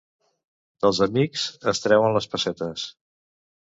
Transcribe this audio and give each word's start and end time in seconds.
Dels 0.85 1.03
amics 1.07 1.45
es 1.75 1.85
treuen 1.87 2.19
les 2.19 2.33
pessetes. 2.35 2.93